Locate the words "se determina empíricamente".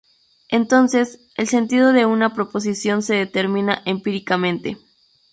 3.03-4.77